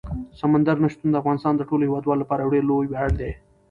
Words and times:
سمندر 0.39 0.75
نه 0.83 0.87
شتون 0.93 1.09
د 1.11 1.15
افغانستان 1.21 1.53
د 1.55 1.61
ټولو 1.69 1.83
هیوادوالو 1.87 2.21
لپاره 2.23 2.41
یو 2.41 2.53
ډېر 2.55 2.63
لوی 2.69 2.87
ویاړ 2.89 3.09
دی. 3.19 3.31